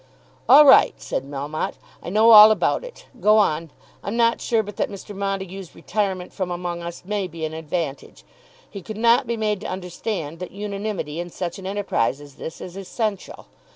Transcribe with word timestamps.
"All 0.49 0.65
right," 0.65 0.99
said 0.99 1.25
Melmotte. 1.25 1.75
"I 2.01 2.09
know 2.09 2.31
all 2.31 2.49
about 2.49 2.83
it. 2.83 3.05
Go 3.19 3.37
on. 3.37 3.69
I'm 4.03 4.17
not 4.17 4.41
sure 4.41 4.63
but 4.63 4.77
that 4.77 4.89
Mr. 4.89 5.15
Montague's 5.15 5.75
retirement 5.75 6.33
from 6.33 6.49
among 6.49 6.81
us 6.81 7.03
may 7.05 7.27
be 7.27 7.45
an 7.45 7.53
advantage. 7.53 8.23
He 8.67 8.81
could 8.81 8.97
not 8.97 9.27
be 9.27 9.37
made 9.37 9.61
to 9.61 9.67
understand 9.67 10.39
that 10.39 10.49
unanimity 10.49 11.19
in 11.19 11.29
such 11.29 11.59
an 11.59 11.67
enterprise 11.67 12.19
as 12.19 12.37
this 12.37 12.61
is 12.61 12.75
essential. 12.75 13.45